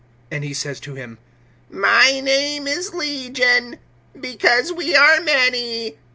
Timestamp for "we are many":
4.73-5.99